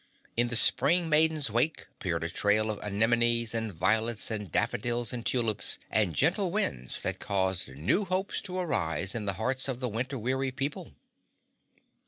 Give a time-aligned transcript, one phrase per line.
[0.35, 5.23] In the Spring Maiden's wake appeared a trail of anemones and violets and daffodils and
[5.23, 9.87] tulips, and gentle winds that caused new hopes to arise in the hearts of the
[9.89, 10.95] winter weary people.